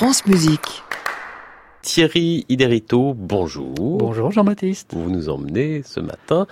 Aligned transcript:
France 0.00 0.24
Musique. 0.24 0.82
Thierry 1.82 2.46
Iderito, 2.48 3.12
bonjour. 3.12 3.74
Bonjour 3.74 4.32
Jean-Baptiste. 4.32 4.94
Vous 4.94 5.10
nous 5.10 5.28
emmenez 5.28 5.82
ce 5.84 6.00
matin 6.00 6.46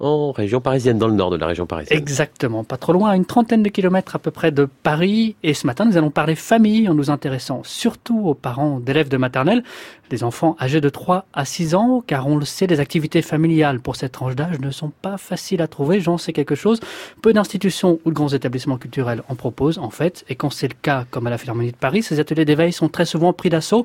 en 0.00 0.32
région 0.32 0.60
parisienne, 0.60 0.98
dans 0.98 1.08
le 1.08 1.14
nord 1.14 1.30
de 1.30 1.36
la 1.36 1.46
région 1.46 1.66
parisienne. 1.66 1.98
Exactement, 1.98 2.64
pas 2.64 2.76
trop 2.76 2.92
loin, 2.92 3.10
à 3.10 3.16
une 3.16 3.24
trentaine 3.24 3.62
de 3.62 3.68
kilomètres 3.68 4.16
à 4.16 4.18
peu 4.18 4.30
près 4.30 4.50
de 4.50 4.68
Paris. 4.82 5.36
Et 5.42 5.54
ce 5.54 5.66
matin, 5.66 5.84
nous 5.84 5.96
allons 5.96 6.10
parler 6.10 6.34
famille 6.34 6.88
en 6.88 6.94
nous 6.94 7.10
intéressant 7.10 7.62
surtout 7.64 8.20
aux 8.28 8.34
parents 8.34 8.80
d'élèves 8.80 9.08
de 9.08 9.16
maternelle, 9.16 9.62
les 10.10 10.24
enfants 10.24 10.56
âgés 10.60 10.80
de 10.80 10.88
3 10.88 11.26
à 11.32 11.44
6 11.44 11.74
ans, 11.74 12.02
car 12.06 12.26
on 12.26 12.36
le 12.36 12.44
sait, 12.44 12.66
les 12.66 12.80
activités 12.80 13.22
familiales 13.22 13.80
pour 13.80 13.96
cette 13.96 14.12
tranche 14.12 14.34
d'âge 14.34 14.58
ne 14.60 14.70
sont 14.70 14.90
pas 15.02 15.18
faciles 15.18 15.62
à 15.62 15.66
trouver. 15.66 16.00
J'en 16.00 16.18
sais 16.18 16.32
quelque 16.32 16.54
chose. 16.54 16.80
Peu 17.22 17.32
d'institutions 17.32 17.98
ou 18.04 18.10
de 18.10 18.14
grands 18.14 18.28
établissements 18.28 18.78
culturels 18.78 19.22
en 19.28 19.34
proposent, 19.34 19.78
en 19.78 19.90
fait. 19.90 20.24
Et 20.28 20.34
quand 20.34 20.50
c'est 20.50 20.68
le 20.68 20.76
cas, 20.80 21.04
comme 21.10 21.26
à 21.26 21.30
la 21.30 21.38
Philharmonie 21.38 21.72
de 21.72 21.76
Paris, 21.76 22.02
ces 22.02 22.20
ateliers 22.20 22.44
d'éveil 22.44 22.72
sont 22.72 22.88
très 22.88 23.04
souvent 23.04 23.32
pris 23.32 23.50
d'assaut. 23.50 23.84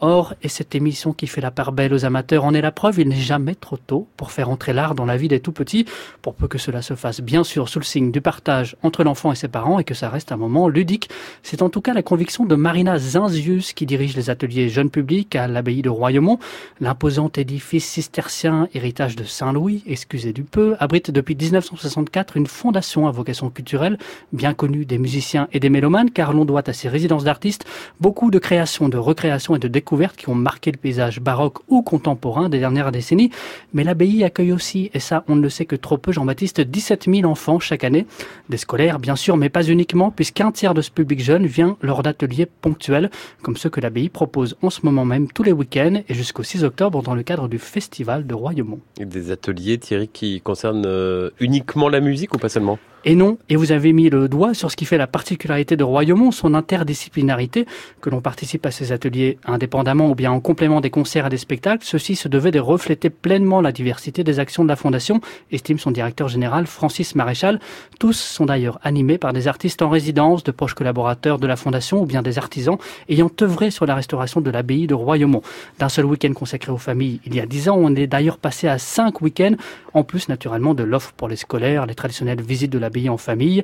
Or, 0.00 0.34
et 0.42 0.48
cette 0.48 0.74
émission 0.74 1.14
qui 1.14 1.26
fait 1.26 1.40
la 1.40 1.50
part 1.50 1.72
belle 1.72 1.94
aux 1.94 2.04
amateurs 2.04 2.44
en 2.44 2.52
est 2.52 2.60
la 2.60 2.70
preuve, 2.70 3.00
il 3.00 3.08
n'est 3.08 3.16
jamais 3.16 3.54
trop 3.54 3.78
tôt 3.78 4.06
pour 4.18 4.30
faire 4.30 4.50
entrer 4.50 4.74
l'art 4.74 4.94
dans 4.94 5.06
la 5.06 5.16
vie 5.16 5.28
des 5.28 5.40
tout 5.40 5.52
petits, 5.52 5.86
pour 6.20 6.34
peu 6.34 6.48
que 6.48 6.58
cela 6.58 6.82
se 6.82 6.94
fasse 6.94 7.22
bien 7.22 7.44
sûr 7.44 7.70
sous 7.70 7.78
le 7.78 7.84
signe 7.84 8.10
du 8.10 8.20
partage 8.20 8.76
entre 8.82 9.04
l'enfant 9.04 9.32
et 9.32 9.36
ses 9.36 9.48
parents 9.48 9.78
et 9.78 9.84
que 9.84 9.94
ça 9.94 10.10
reste 10.10 10.32
un 10.32 10.36
moment 10.36 10.68
ludique. 10.68 11.08
C'est 11.42 11.62
en 11.62 11.70
tout 11.70 11.80
cas 11.80 11.94
la 11.94 12.02
conviction 12.02 12.44
de 12.44 12.54
Marina 12.56 12.98
Zinzius 12.98 13.72
qui 13.72 13.86
dirige 13.86 14.16
les 14.16 14.28
ateliers 14.28 14.68
jeunes 14.68 14.90
publics 14.90 15.34
à 15.34 15.48
l'abbaye 15.48 15.80
de 15.80 15.88
Royaumont. 15.88 16.38
L'imposant 16.80 17.30
édifice 17.34 17.86
cistercien, 17.86 18.68
héritage 18.74 19.16
de 19.16 19.24
Saint-Louis, 19.24 19.82
excusez 19.86 20.34
du 20.34 20.42
peu, 20.42 20.76
abrite 20.78 21.10
depuis 21.10 21.36
1964 21.36 22.36
une 22.36 22.46
fondation 22.46 23.08
à 23.08 23.10
vocation 23.12 23.48
culturelle, 23.48 23.96
bien 24.34 24.52
connue 24.52 24.84
des 24.84 24.98
musiciens 24.98 25.48
et 25.54 25.60
des 25.60 25.70
mélomanes, 25.70 26.10
car 26.10 26.34
l'on 26.34 26.44
doit 26.44 26.68
à 26.68 26.74
ses 26.74 26.90
résidences 26.90 27.24
d'artistes 27.24 27.64
beaucoup 28.00 28.30
de 28.30 28.38
créations, 28.38 28.90
de 28.90 28.98
recréations 28.98 29.56
et 29.56 29.58
de 29.58 29.68
découvertes 29.86 30.16
qui 30.16 30.28
ont 30.28 30.34
marqué 30.34 30.72
le 30.72 30.78
paysage 30.78 31.20
baroque 31.20 31.58
ou 31.68 31.80
contemporain 31.80 32.48
des 32.48 32.58
dernières 32.58 32.90
décennies. 32.90 33.30
Mais 33.72 33.84
l'abbaye 33.84 34.24
accueille 34.24 34.50
aussi, 34.50 34.90
et 34.94 34.98
ça 34.98 35.22
on 35.28 35.36
ne 35.36 35.42
le 35.42 35.48
sait 35.48 35.64
que 35.64 35.76
trop 35.76 35.96
peu, 35.96 36.10
Jean-Baptiste, 36.10 36.60
17 36.60 37.06
000 37.08 37.30
enfants 37.30 37.60
chaque 37.60 37.84
année. 37.84 38.04
Des 38.48 38.56
scolaires, 38.56 38.98
bien 38.98 39.14
sûr, 39.14 39.36
mais 39.36 39.48
pas 39.48 39.62
uniquement, 39.62 40.10
puisqu'un 40.10 40.50
tiers 40.50 40.74
de 40.74 40.82
ce 40.82 40.90
public 40.90 41.22
jeune 41.22 41.46
vient 41.46 41.76
lors 41.82 42.02
d'ateliers 42.02 42.46
ponctuels, 42.46 43.10
comme 43.42 43.56
ceux 43.56 43.70
que 43.70 43.80
l'abbaye 43.80 44.08
propose 44.08 44.56
en 44.60 44.70
ce 44.70 44.80
moment 44.82 45.04
même 45.04 45.28
tous 45.30 45.44
les 45.44 45.52
week-ends 45.52 46.02
et 46.08 46.14
jusqu'au 46.14 46.42
6 46.42 46.64
octobre 46.64 47.00
dans 47.00 47.14
le 47.14 47.22
cadre 47.22 47.46
du 47.46 47.60
Festival 47.60 48.26
de 48.26 48.34
Royaumont. 48.34 48.80
Des 48.98 49.30
ateliers, 49.30 49.78
Thierry, 49.78 50.08
qui 50.08 50.40
concernent 50.40 50.84
euh, 50.84 51.30
uniquement 51.38 51.88
la 51.88 52.00
musique 52.00 52.34
ou 52.34 52.38
pas 52.38 52.48
seulement? 52.48 52.80
Et 53.08 53.14
non, 53.14 53.38
et 53.48 53.54
vous 53.54 53.70
avez 53.70 53.92
mis 53.92 54.10
le 54.10 54.28
doigt 54.28 54.52
sur 54.52 54.72
ce 54.72 54.74
qui 54.74 54.84
fait 54.84 54.98
la 54.98 55.06
particularité 55.06 55.76
de 55.76 55.84
Royaumont, 55.84 56.32
son 56.32 56.54
interdisciplinarité, 56.54 57.64
que 58.00 58.10
l'on 58.10 58.20
participe 58.20 58.66
à 58.66 58.72
ces 58.72 58.90
ateliers 58.90 59.38
indépendamment 59.76 60.10
ou 60.10 60.14
bien 60.14 60.32
en 60.32 60.40
complément 60.40 60.80
des 60.80 60.90
concerts 60.90 61.26
et 61.26 61.28
des 61.28 61.36
spectacles, 61.36 61.84
ceci 61.84 62.16
se 62.16 62.28
devait 62.28 62.50
de 62.50 62.58
refléter 62.58 63.10
pleinement 63.10 63.60
la 63.60 63.72
diversité 63.72 64.24
des 64.24 64.38
actions 64.38 64.64
de 64.64 64.68
la 64.68 64.76
Fondation, 64.76 65.20
estime 65.52 65.78
son 65.78 65.90
directeur 65.90 66.28
général 66.28 66.66
Francis 66.66 67.14
Maréchal. 67.14 67.60
Tous 67.98 68.14
sont 68.14 68.46
d'ailleurs 68.46 68.78
animés 68.82 69.18
par 69.18 69.32
des 69.32 69.48
artistes 69.48 69.82
en 69.82 69.90
résidence, 69.90 70.44
de 70.44 70.50
proches 70.50 70.74
collaborateurs 70.74 71.38
de 71.38 71.46
la 71.46 71.56
Fondation 71.56 72.00
ou 72.00 72.06
bien 72.06 72.22
des 72.22 72.38
artisans 72.38 72.78
ayant 73.08 73.30
œuvré 73.42 73.70
sur 73.70 73.84
la 73.86 73.94
restauration 73.94 74.40
de 74.40 74.50
l'abbaye 74.50 74.86
de 74.86 74.94
Royaumont. 74.94 75.42
D'un 75.78 75.90
seul 75.90 76.06
week-end 76.06 76.32
consacré 76.32 76.72
aux 76.72 76.78
familles 76.78 77.20
il 77.26 77.34
y 77.34 77.40
a 77.40 77.46
dix 77.46 77.68
ans, 77.68 77.76
on 77.78 77.94
est 77.94 78.06
d'ailleurs 78.06 78.38
passé 78.38 78.68
à 78.68 78.78
cinq 78.78 79.20
week-ends, 79.20 79.56
en 79.92 80.04
plus 80.04 80.28
naturellement 80.28 80.74
de 80.74 80.84
l'offre 80.84 81.12
pour 81.12 81.28
les 81.28 81.36
scolaires, 81.36 81.86
les 81.86 81.94
traditionnelles 81.94 82.40
visites 82.40 82.72
de 82.72 82.78
l'abbaye 82.78 83.08
en 83.08 83.16
famille 83.18 83.62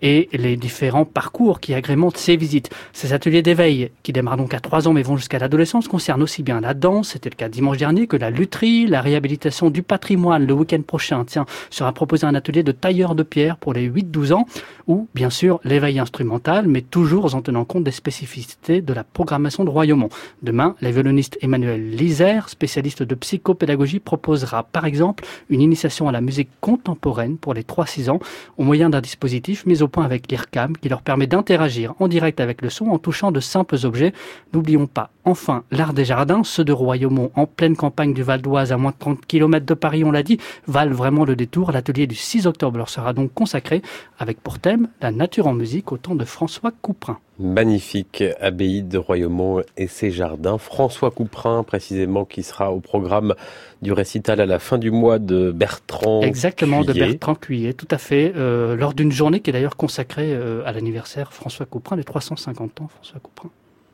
et 0.00 0.28
les 0.32 0.56
différents 0.56 1.04
parcours 1.04 1.60
qui 1.60 1.74
agrémentent 1.74 2.16
ces 2.16 2.36
visites. 2.36 2.70
Ces 2.92 3.12
ateliers 3.12 3.42
d'éveil, 3.42 3.90
qui 4.02 4.12
démarrent 4.12 4.36
donc 4.36 4.54
à 4.54 4.60
3 4.60 4.88
ans 4.88 4.92
mais 4.92 5.02
vont 5.02 5.16
jusqu'à 5.16 5.38
l'adolescence, 5.52 5.86
concernent 5.86 6.22
aussi 6.22 6.42
bien 6.42 6.62
la 6.62 6.72
danse, 6.72 7.10
c'était 7.10 7.28
le 7.28 7.34
cas 7.34 7.50
dimanche 7.50 7.76
dernier, 7.76 8.06
que 8.06 8.16
la 8.16 8.30
lutherie, 8.30 8.86
la 8.86 9.02
réhabilitation 9.02 9.68
du 9.68 9.82
patrimoine. 9.82 10.46
Le 10.46 10.54
week-end 10.54 10.80
prochain, 10.80 11.26
tiens, 11.26 11.44
sera 11.68 11.92
proposé 11.92 12.26
un 12.26 12.34
atelier 12.34 12.62
de 12.62 12.72
tailleur 12.72 13.14
de 13.14 13.22
pierre 13.22 13.58
pour 13.58 13.74
les 13.74 13.86
8-12 13.86 14.32
ans, 14.32 14.46
ou 14.86 15.08
bien 15.14 15.28
sûr 15.28 15.60
l'éveil 15.62 15.98
instrumental, 15.98 16.68
mais 16.68 16.80
toujours 16.80 17.34
en 17.34 17.42
tenant 17.42 17.66
compte 17.66 17.84
des 17.84 17.90
spécificités 17.90 18.80
de 18.80 18.94
la 18.94 19.04
programmation 19.04 19.62
de 19.62 19.68
Royaumont. 19.68 20.08
Demain, 20.42 20.74
la 20.80 20.90
violoniste 20.90 21.36
Emmanuel 21.42 21.90
Lisère, 21.90 22.48
spécialiste 22.48 23.02
de 23.02 23.14
psychopédagogie, 23.14 24.00
proposera 24.00 24.62
par 24.62 24.86
exemple 24.86 25.22
une 25.50 25.60
initiation 25.60 26.08
à 26.08 26.12
la 26.12 26.22
musique 26.22 26.48
contemporaine 26.62 27.36
pour 27.36 27.52
les 27.52 27.62
3-6 27.62 28.08
ans, 28.08 28.20
au 28.56 28.64
moyen 28.64 28.88
d'un 28.88 29.02
dispositif 29.02 29.66
mis 29.66 29.82
au 29.82 29.88
point 29.88 30.06
avec 30.06 30.30
l'IRCAM 30.30 30.78
qui 30.78 30.88
leur 30.88 31.02
permet 31.02 31.26
d'interagir 31.26 31.92
en 31.98 32.08
direct 32.08 32.40
avec 32.40 32.62
le 32.62 32.70
son 32.70 32.86
en 32.86 32.98
touchant 32.98 33.32
de 33.32 33.40
simples 33.40 33.76
objets. 33.84 34.14
N'oublions 34.54 34.86
pas, 34.86 35.10
enfin, 35.26 35.41
l'art 35.70 35.94
des 35.94 36.04
jardins, 36.04 36.42
ceux 36.44 36.64
de 36.64 36.72
Royaumont 36.72 37.30
en 37.34 37.46
pleine 37.46 37.76
campagne 37.76 38.14
du 38.14 38.22
Val 38.22 38.42
d'Oise 38.42 38.72
à 38.72 38.76
moins 38.76 38.90
de 38.90 38.96
30 38.98 39.26
km 39.26 39.64
de 39.66 39.74
Paris, 39.74 40.04
on 40.04 40.10
l'a 40.10 40.22
dit, 40.22 40.38
valent 40.66 40.94
vraiment 40.94 41.24
le 41.24 41.36
détour. 41.36 41.72
L'atelier 41.72 42.06
du 42.06 42.14
6 42.14 42.46
octobre 42.46 42.78
leur 42.78 42.88
sera 42.88 43.12
donc 43.12 43.32
consacré 43.34 43.82
avec 44.18 44.40
pour 44.40 44.58
thème 44.58 44.88
la 45.00 45.10
nature 45.10 45.46
en 45.46 45.54
musique 45.54 45.92
au 45.92 45.96
temps 45.96 46.14
de 46.14 46.24
François 46.24 46.72
Couperin. 46.82 47.18
Magnifique 47.38 48.22
abbaye 48.40 48.82
de 48.82 48.98
Royaumont 48.98 49.62
et 49.76 49.86
ses 49.86 50.10
jardins. 50.10 50.58
François 50.58 51.10
Couperin, 51.10 51.62
précisément, 51.64 52.24
qui 52.24 52.42
sera 52.42 52.72
au 52.72 52.80
programme 52.80 53.34
du 53.80 53.92
récital 53.92 54.40
à 54.40 54.46
la 54.46 54.58
fin 54.58 54.78
du 54.78 54.90
mois 54.90 55.18
de 55.18 55.50
Bertrand 55.50 56.20
Exactement, 56.20 56.82
de 56.82 56.92
Bertrand 56.92 57.34
Cuillet, 57.34 57.72
tout 57.72 57.88
à 57.90 57.98
fait, 57.98 58.32
euh, 58.36 58.76
lors 58.76 58.94
d'une 58.94 59.10
journée 59.10 59.40
qui 59.40 59.50
est 59.50 59.52
d'ailleurs 59.52 59.76
consacrée 59.76 60.32
euh, 60.32 60.62
à 60.66 60.72
l'anniversaire 60.72 61.32
François 61.32 61.66
Couperin, 61.66 61.96
les 61.96 62.04
350 62.04 62.80
ans 62.82 62.88
François 62.88 63.18
Couperin. 63.20 63.50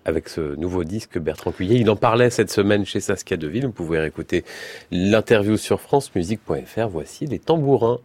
Avec 0.09 0.31
ce 0.31 0.57
nouveau 0.57 0.85
disque 0.85 1.19
Bertrand 1.19 1.53
Cuillet, 1.53 1.79
il 1.79 1.91
en 1.91 1.95
parlait 1.95 2.31
cette 2.31 2.51
semaine 2.51 2.87
chez 2.87 2.99
Saskia 2.99 3.37
Deville. 3.37 3.67
Vous 3.67 3.73
pouvez 3.73 4.03
écouter 4.07 4.43
l'interview 4.91 5.59
sur 5.59 5.83
francemusique.fr. 5.83 6.89
Voici 6.89 7.27
les 7.27 7.39
tambourins. 7.39 8.01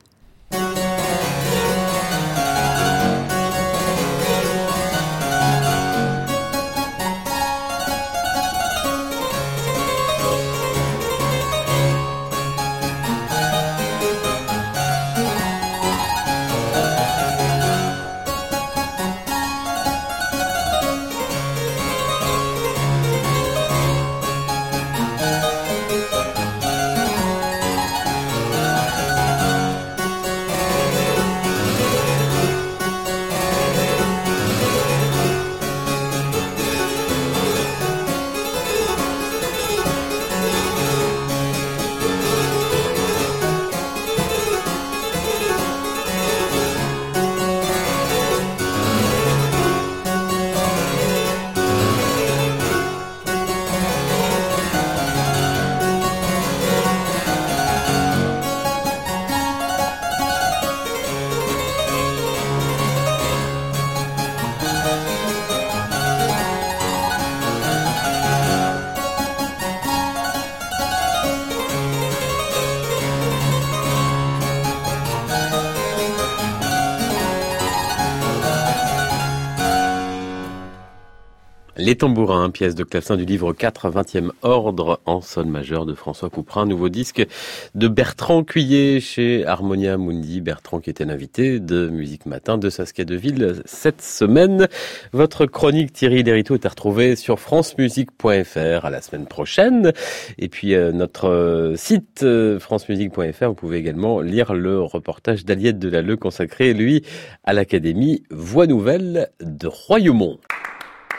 Les 81.86 81.98
tambourins, 81.98 82.50
pièce 82.50 82.76
de 82.76 82.86
clavecin 82.86 83.18
du 83.18 83.26
livre 83.26 83.52
4, 83.52 83.90
20e 83.90 84.30
ordre 84.42 85.02
en 85.06 85.20
sol 85.20 85.48
majeur 85.48 85.86
de 85.86 85.94
François 85.94 86.30
Couperin, 86.30 86.66
nouveau 86.66 86.88
disque 86.88 87.28
de 87.76 87.90
Bertrand 87.90 88.46
Cuillet 88.46 89.02
chez 89.02 89.46
Harmonia 89.46 89.98
Mundi. 89.98 90.40
Bertrand 90.40 90.80
qui 90.80 90.90
était 90.90 91.04
l'invité 91.04 91.60
de 91.60 91.90
Musique 91.90 92.26
Matin 92.26 92.58
de 92.58 92.70
Saskia 92.70 93.04
Deville 93.04 93.64
cette 93.66 94.02
semaine. 94.02 94.70
Votre 95.12 95.46
chronique 95.46 95.92
Thierry 95.92 96.24
Derito 96.24 96.54
est 96.56 96.66
à 96.66 96.70
retrouver 96.70 97.18
sur 97.18 97.38
francemusique.fr 97.38 98.86
à 98.86 98.90
la 98.90 99.02
semaine 99.02 99.26
prochaine. 99.26 99.92
Et 100.38 100.48
puis 100.48 100.76
euh, 100.76 100.94
notre 100.94 101.28
euh, 101.28 101.76
site 101.76 102.24
euh, 102.24 102.62
francemusique.fr, 102.62 103.48
vous 103.48 103.56
pouvez 103.56 103.80
également 103.80 104.22
lire 104.22 104.54
le 104.54 104.80
reportage 104.80 105.44
d'Aliette 105.44 105.80
Delalleux 105.80 106.16
consacré, 106.16 106.74
lui, 106.74 107.04
à 107.44 107.52
l'Académie 107.52 108.24
Voix 108.32 108.68
Nouvelle 108.68 109.32
de 109.42 109.68
Royaumont. 109.68 110.40